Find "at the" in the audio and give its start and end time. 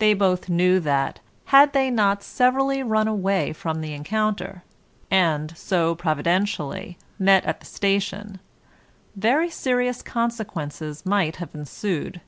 7.46-7.64